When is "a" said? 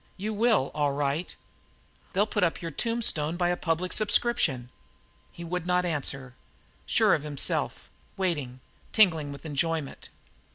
3.49-3.55